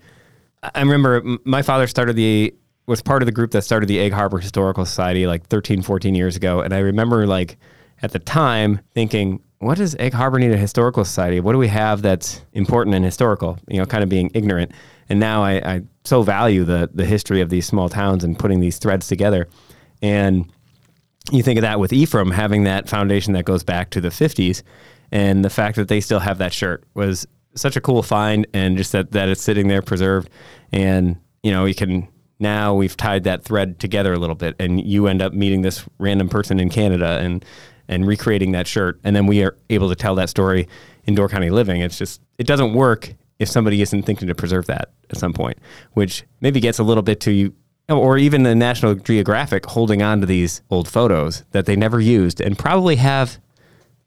[0.64, 2.56] I remember my father started the
[2.88, 6.16] was part of the group that started the Egg Harbor Historical Society like 13, 14
[6.16, 7.58] years ago, and I remember like
[8.02, 11.40] at the time thinking, what does Egg Harbor need a historical society?
[11.40, 13.60] What do we have that's important and historical?
[13.68, 14.72] You know, kind of being ignorant.
[15.10, 18.60] And now I, I so value the the history of these small towns and putting
[18.60, 19.48] these threads together.
[20.02, 20.52] And
[21.32, 24.64] you think of that with Ephraim having that foundation that goes back to the 50s,
[25.12, 28.78] and the fact that they still have that shirt was such a cool find, and
[28.78, 30.30] just that that it's sitting there preserved,
[30.72, 32.08] and you know you can
[32.40, 35.86] now we've tied that thread together a little bit, and you end up meeting this
[35.98, 37.44] random person in Canada and
[37.90, 40.68] and recreating that shirt, and then we are able to tell that story
[41.06, 41.82] in Door County Living.
[41.82, 45.58] It's just it doesn't work if somebody isn't thinking to preserve that at some point,
[45.94, 47.54] which maybe gets a little bit to you,
[47.90, 52.42] or even the National Geographic holding on to these old photos that they never used
[52.42, 53.38] and probably have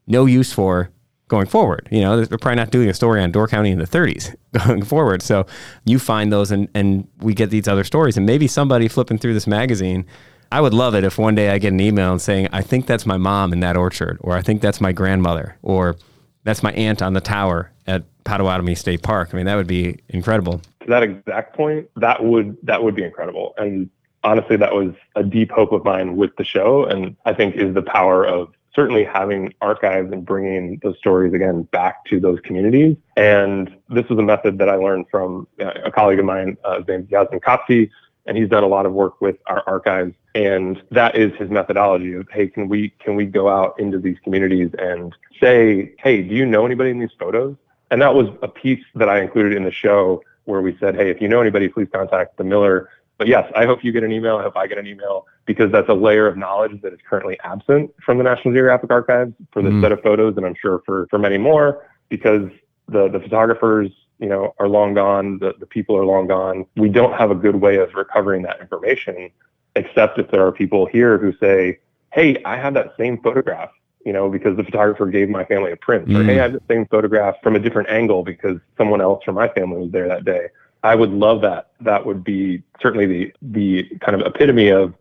[0.06, 0.90] no use for
[1.28, 1.88] going forward.
[1.90, 4.34] You know, they're probably not doing a story on Door County in the 30s
[4.66, 5.22] going forward.
[5.22, 5.46] So
[5.86, 8.18] you find those and, and we get these other stories.
[8.18, 10.04] And maybe somebody flipping through this magazine,
[10.52, 13.06] I would love it if one day I get an email saying, I think that's
[13.06, 15.96] my mom in that orchard, or I think that's my grandmother, or
[16.44, 19.30] that's my aunt on the tower at Potawatomi State Park.
[19.32, 20.60] I mean, that would be incredible.
[20.82, 23.54] To that exact point, that would that would be incredible.
[23.58, 23.90] And
[24.24, 27.74] honestly, that was a deep hope of mine with the show, and I think is
[27.74, 32.96] the power of certainly having archives and bringing those stories again back to those communities.
[33.16, 36.78] And this was a method that I learned from uh, a colleague of mine, uh,
[36.78, 37.90] his name's Yasmin Kopsi,
[38.30, 40.14] and he's done a lot of work with our archives.
[40.36, 44.16] And that is his methodology of, hey, can we can we go out into these
[44.22, 47.56] communities and say, hey, do you know anybody in these photos?
[47.90, 51.10] And that was a piece that I included in the show where we said, hey,
[51.10, 52.88] if you know anybody, please contact the Miller.
[53.18, 54.36] But yes, I hope you get an email.
[54.36, 57.36] I hope I get an email because that's a layer of knowledge that is currently
[57.42, 59.82] absent from the National Geographic Archives for this mm.
[59.82, 62.48] set of photos, and I'm sure for, for many more because
[62.86, 63.90] the, the photographers,
[64.20, 65.38] you know, are long gone.
[65.38, 66.66] The, the people are long gone.
[66.76, 69.30] We don't have a good way of recovering that information,
[69.76, 71.78] except if there are people here who say,
[72.12, 73.70] hey, I have that same photograph
[74.04, 76.24] you know, because the photographer gave my family a print, or Mm.
[76.24, 79.48] hey, I have the same photograph from a different angle because someone else from my
[79.48, 80.48] family was there that day.
[80.82, 81.68] I would love that.
[81.82, 84.94] That would be certainly the the kind of epitome of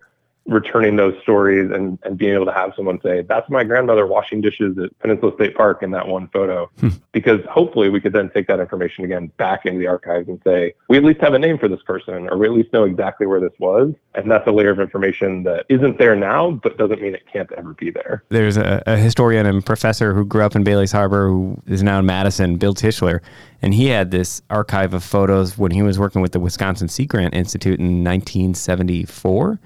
[0.49, 4.41] returning those stories and, and being able to have someone say, that's my grandmother washing
[4.41, 6.69] dishes at Peninsula State Park in that one photo.
[6.79, 6.89] Hmm.
[7.11, 10.73] because hopefully we could then take that information again back into the archives and say,
[10.87, 13.27] we at least have a name for this person, or we at least know exactly
[13.27, 13.93] where this was.
[14.15, 17.51] And that's a layer of information that isn't there now, but doesn't mean it can't
[17.53, 18.23] ever be there.
[18.29, 21.99] There's a, a historian and professor who grew up in Bailey's Harbor who is now
[21.99, 23.21] in Madison, Bill Tishler,
[23.61, 27.05] and he had this archive of photos when he was working with the Wisconsin Sea
[27.05, 29.59] Grant Institute in 1974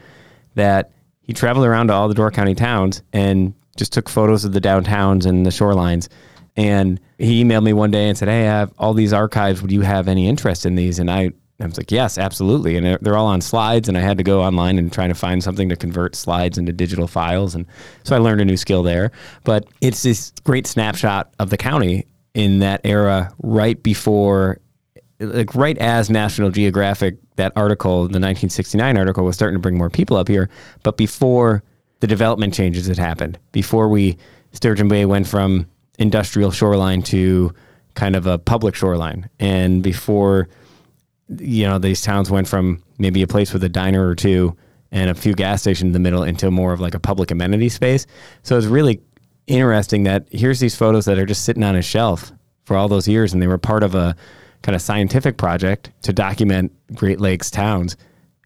[0.56, 4.54] that he traveled around to all the Door County towns and just took photos of
[4.54, 6.08] the downtowns and the shorelines.
[6.56, 9.62] And he emailed me one day and said, Hey, I have all these archives.
[9.62, 11.00] Would you have any interest in these?
[11.00, 12.78] And I, I was like, Yes, absolutely.
[12.78, 13.90] And they're, they're all on slides.
[13.90, 16.72] And I had to go online and try to find something to convert slides into
[16.72, 17.56] digital files.
[17.56, 17.66] And
[18.04, 19.12] so I learned a new skill there.
[19.44, 24.60] But it's this great snapshot of the county in that era right before
[25.24, 29.90] like right as National Geographic, that article, the 1969 article, was starting to bring more
[29.90, 30.50] people up here,
[30.84, 31.64] but before
[32.00, 34.18] the development changes had happened, before we
[34.52, 35.68] Sturgeon Bay went from
[36.00, 37.54] industrial shoreline to
[37.96, 40.50] kind of a public shoreline, and before
[41.38, 44.56] you know these towns went from maybe a place with a diner or two
[44.92, 47.70] and a few gas stations in the middle into more of like a public amenity
[47.70, 48.06] space.
[48.44, 49.02] So it's really
[49.48, 52.32] interesting that here's these photos that are just sitting on a shelf
[52.66, 54.16] for all those years, and they were part of a
[54.64, 57.96] kind of scientific project to document Great Lakes towns.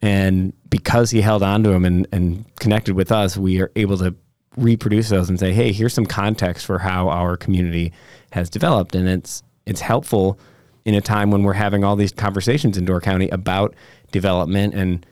[0.02, 3.98] And because he held on to them and, and connected with us, we are able
[4.00, 4.16] to
[4.58, 7.94] reproduce those and say, hey, here's some context for how our community
[8.32, 8.96] has developed.
[8.96, 10.40] And it's it's helpful
[10.86, 13.76] in a time when we're having all these conversations in Door County about
[14.12, 15.06] development and,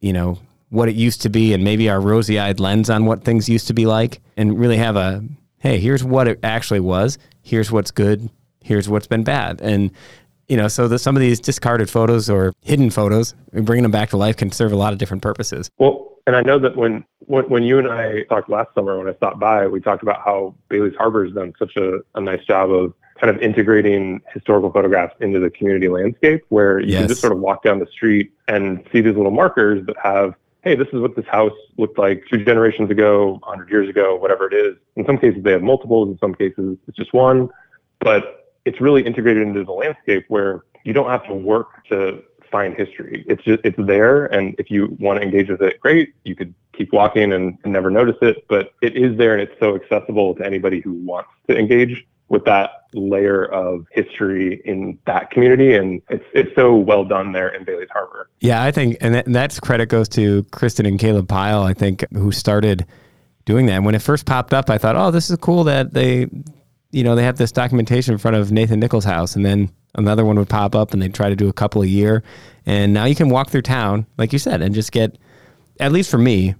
[0.00, 0.38] you know,
[0.70, 3.66] what it used to be and maybe our rosy eyed lens on what things used
[3.66, 5.22] to be like and really have a
[5.58, 8.28] hey, here's what it actually was, here's what's good,
[8.62, 9.60] here's what's been bad.
[9.60, 9.92] And
[10.48, 14.10] you know, so the, some of these discarded photos or hidden photos, bringing them back
[14.10, 15.70] to life can serve a lot of different purposes.
[15.78, 19.08] Well, and I know that when, when when you and I talked last summer when
[19.08, 22.44] I stopped by, we talked about how Bailey's Harbor has done such a, a nice
[22.44, 27.00] job of kind of integrating historical photographs into the community landscape, where you Yes.
[27.00, 30.34] can just sort of walk down the street and see these little markers that have,
[30.62, 34.46] hey, this is what this house looked like two generations ago, 100 years ago, whatever
[34.46, 34.76] it is.
[34.96, 36.08] In some cases, they have multiples.
[36.08, 37.48] In some cases, it's just one.
[38.00, 42.74] But it's really integrated into the landscape where you don't have to work to find
[42.74, 43.24] history.
[43.26, 46.14] It's just it's there, and if you want to engage with it, great.
[46.24, 49.58] You could keep walking and, and never notice it, but it is there, and it's
[49.58, 55.30] so accessible to anybody who wants to engage with that layer of history in that
[55.30, 58.28] community, and it's it's so well done there in Bailey's Harbor.
[58.40, 62.04] Yeah, I think, and that, that's credit goes to Kristen and Caleb Pyle, I think,
[62.12, 62.86] who started
[63.44, 63.74] doing that.
[63.74, 66.28] And when it first popped up, I thought, oh, this is cool that they,
[66.92, 69.34] you know, they have this documentation in front of Nathan Nichols' house.
[69.34, 71.86] And then another one would pop up and they'd try to do a couple a
[71.86, 72.22] year.
[72.66, 75.18] And now you can walk through town, like you said, and just get,
[75.80, 76.54] at least for me,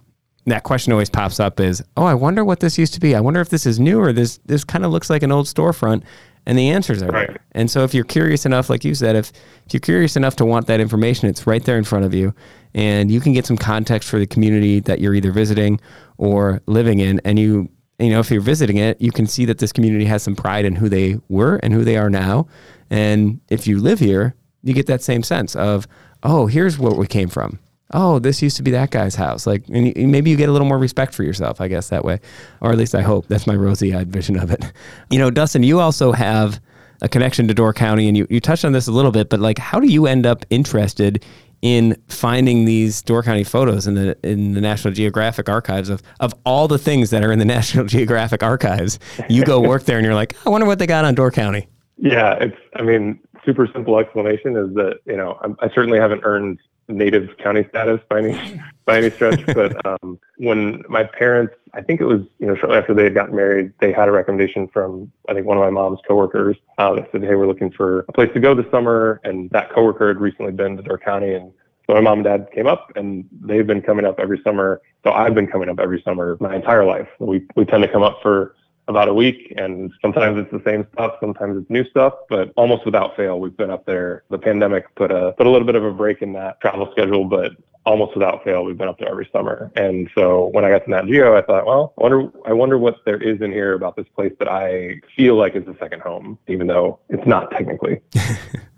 [0.47, 3.15] that question always pops up is, oh, I wonder what this used to be.
[3.15, 5.47] I wonder if this is new or this this kind of looks like an old
[5.47, 6.03] storefront.
[6.45, 7.29] And the answers are Right.
[7.29, 7.39] there.
[7.53, 9.31] And so if you're curious enough, like you said, if,
[9.67, 12.35] if you're curious enough to want that information, it's right there in front of you.
[12.75, 15.81] And you can get some context for the community that you're either visiting
[16.19, 17.21] or living in.
[17.25, 20.23] And you you know, if you're visiting it, you can see that this community has
[20.23, 22.47] some pride in who they were and who they are now.
[22.91, 25.87] And if you live here, you get that same sense of,
[26.23, 27.59] oh, here's where we came from.
[27.95, 29.47] Oh, this used to be that guy's house.
[29.47, 32.21] Like, and maybe you get a little more respect for yourself, I guess, that way.
[32.61, 33.27] Or at least I hope.
[33.29, 34.65] That's my rosy eyed vision of it.
[35.11, 36.59] You know, Dustin, you also have
[37.03, 39.41] a connection to Door County, and you, you touched on this a little bit, but
[39.41, 41.23] like, how do you end up interested
[41.63, 46.35] in finding these Door County photos in the in the National Geographic archives of of
[46.45, 48.99] all the things that are in the National Geographic archives?
[49.29, 51.69] You go work there, and you're like, I wonder what they got on Door County.
[51.97, 52.57] Yeah, it's.
[52.75, 56.59] I mean, super simple explanation is that you know I'm, I certainly haven't earned
[56.93, 62.01] native county status by any by any stretch, but um, when my parents, I think
[62.01, 65.11] it was you know shortly after they had gotten married, they had a recommendation from
[65.29, 68.13] I think one of my mom's coworkers uh, that said, hey, we're looking for a
[68.13, 71.53] place to go this summer, and that coworker had recently been to Door County, and
[71.87, 74.81] so my mom and dad came up, and they've been coming up every summer.
[75.05, 77.09] So I've been coming up every summer my entire life.
[77.19, 78.55] We we tend to come up for
[78.89, 82.85] about a week and sometimes it's the same stuff sometimes it's new stuff but almost
[82.85, 84.25] without fail we've been up there.
[84.31, 87.25] The pandemic put a put a little bit of a break in that travel schedule
[87.25, 87.53] but
[87.85, 89.71] almost without fail we've been up there every summer.
[89.77, 92.79] And so when i got to nat geo i thought well i wonder i wonder
[92.79, 96.03] what there is in here about this place that i feel like is a second
[96.03, 98.01] home even though it's not technically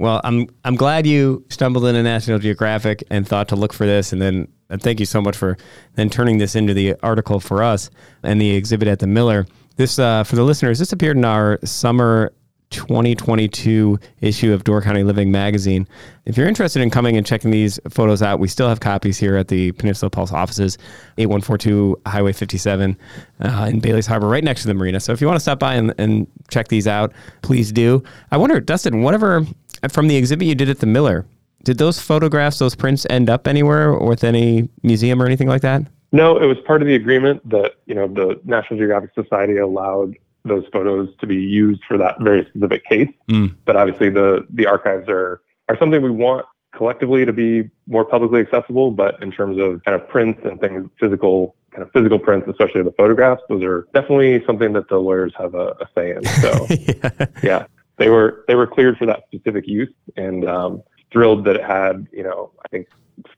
[0.00, 4.14] Well, I'm I'm glad you stumbled into National Geographic and thought to look for this,
[4.14, 5.58] and then and thank you so much for
[5.94, 7.90] then turning this into the article for us
[8.22, 9.46] and the exhibit at the Miller.
[9.76, 10.78] This uh, for the listeners.
[10.78, 12.32] This appeared in our summer
[12.70, 15.86] 2022 issue of Door County Living magazine.
[16.24, 19.36] If you're interested in coming and checking these photos out, we still have copies here
[19.36, 20.78] at the Peninsula Pulse offices,
[21.18, 22.96] 8142 Highway 57
[23.40, 24.98] uh, in Bailey's Harbor, right next to the marina.
[24.98, 28.02] So if you want to stop by and, and check these out, please do.
[28.30, 29.44] I wonder, Dustin, whatever
[29.88, 31.26] from the exhibit you did at the Miller,
[31.64, 35.82] did those photographs, those prints end up anywhere with any museum or anything like that?
[36.12, 40.16] No, it was part of the agreement that, you know, the National Geographic Society allowed
[40.44, 43.10] those photos to be used for that very specific case.
[43.28, 43.54] Mm.
[43.64, 48.40] But obviously, the the archives are are something we want collectively to be more publicly
[48.40, 48.90] accessible.
[48.90, 52.82] But in terms of kind of prints and things, physical kind of physical prints, especially
[52.82, 56.24] the photographs, those are definitely something that the lawyers have a, a say in.
[56.24, 57.26] So yeah.
[57.42, 57.66] yeah.
[58.00, 60.82] They were they were cleared for that specific use, and um,
[61.12, 62.88] thrilled that it had you know I think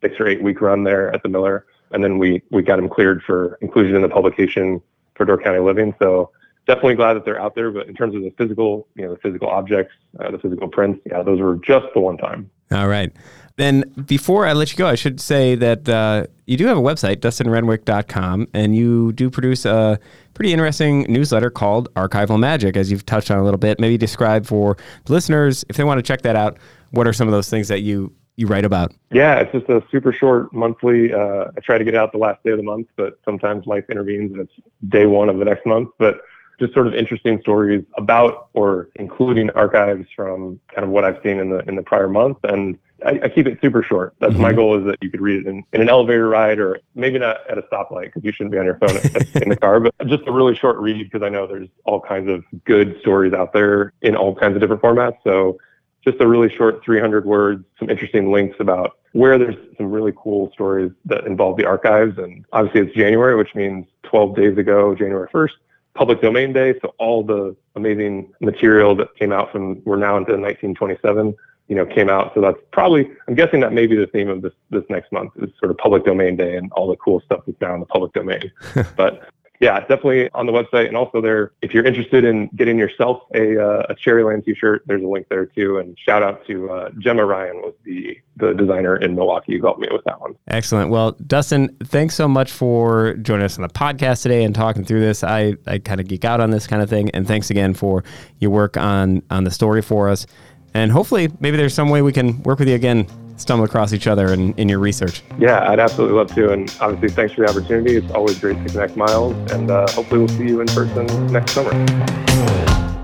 [0.00, 2.88] six or eight week run there at the Miller, and then we we got them
[2.88, 4.80] cleared for inclusion in the publication
[5.16, 5.94] for Door County Living.
[6.00, 6.30] So
[6.66, 7.72] definitely glad that they're out there.
[7.72, 11.00] But in terms of the physical, you know, the physical objects, uh, the physical prints,
[11.06, 12.48] yeah, those were just the one time.
[12.73, 13.12] All right.
[13.57, 16.81] Then before I let you go, I should say that uh, you do have a
[16.81, 19.99] website, dustinrenwick.com, and you do produce a
[20.35, 23.79] pretty interesting newsletter called Archival Magic, as you've touched on a little bit.
[23.79, 26.59] Maybe describe for listeners, if they want to check that out,
[26.91, 28.93] what are some of those things that you you write about?
[29.11, 31.12] Yeah, it's just a super short monthly.
[31.12, 33.85] Uh, I try to get out the last day of the month, but sometimes life
[33.91, 34.53] intervenes and it's
[34.89, 35.91] day one of the next month.
[35.99, 36.23] But
[36.59, 41.38] just sort of interesting stories about or including archives from kind of what I've seen
[41.38, 42.38] in the in the prior month.
[42.44, 44.14] And I, I keep it super short.
[44.20, 44.42] That's mm-hmm.
[44.42, 47.18] my goal is that you could read it in, in an elevator ride or maybe
[47.18, 48.96] not at a stoplight because you shouldn't be on your phone
[49.42, 52.28] in the car, but just a really short read because I know there's all kinds
[52.28, 55.16] of good stories out there in all kinds of different formats.
[55.24, 55.59] So
[56.05, 60.50] just a really short 300 words, some interesting links about where there's some really cool
[60.53, 62.18] stories that involve the archives.
[62.18, 65.50] And obviously it's January, which means 12 days ago, January 1st,
[65.95, 66.74] public domain day.
[66.80, 71.34] So all the amazing material that came out from we're now into 1927,
[71.68, 72.32] you know, came out.
[72.34, 75.32] So that's probably I'm guessing that may be the theme of this this next month
[75.36, 77.86] is sort of public domain day and all the cool stuff that's now in the
[77.86, 78.51] public domain.
[78.97, 79.28] but
[79.62, 80.88] yeah, definitely on the website.
[80.88, 85.04] And also there, if you're interested in getting yourself a, uh, a Cherryland t-shirt, there's
[85.04, 85.78] a link there too.
[85.78, 89.78] And shout out to uh, Gemma Ryan was the, the designer in Milwaukee who helped
[89.78, 90.34] me with that one.
[90.48, 90.90] Excellent.
[90.90, 95.00] Well, Dustin, thanks so much for joining us on the podcast today and talking through
[95.00, 95.22] this.
[95.22, 97.10] I, I kind of geek out on this kind of thing.
[97.10, 98.02] And thanks again for
[98.40, 100.26] your work on, on the story for us.
[100.74, 103.06] And hopefully maybe there's some way we can work with you again
[103.43, 105.22] stumble across each other in, in your research.
[105.38, 106.53] Yeah, I'd absolutely love to.
[106.53, 107.97] And obviously, thanks for the opportunity.
[107.97, 109.34] It's always great to connect, Miles.
[109.53, 111.70] And uh, hopefully, we'll see you in person next summer.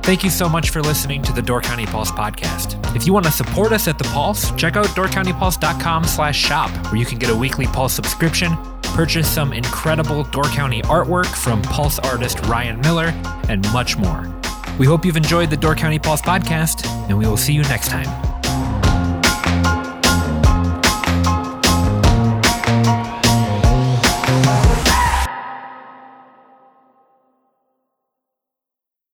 [0.03, 2.97] Thank you so much for listening to the Door County Pulse podcast.
[2.97, 6.97] If you want to support us at the Pulse, check out doorcountypulse.com slash shop, where
[6.97, 11.99] you can get a weekly Pulse subscription, purchase some incredible Door County artwork from Pulse
[11.99, 13.13] artist Ryan Miller,
[13.51, 14.35] and much more.
[14.79, 17.89] We hope you've enjoyed the Door County Pulse podcast, and we will see you next
[17.89, 18.38] time.